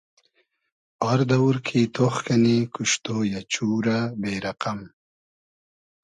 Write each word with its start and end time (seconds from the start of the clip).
آر 1.09 1.19
دئوور 1.29 1.57
کی 1.67 1.81
تۉخ 1.95 2.15
کئنی 2.25 2.57
کوشتۉ 2.73 3.05
یۂ, 3.31 3.41
چورۂ 3.51 3.97
بې 4.21 4.33
رئقئم 4.43 4.79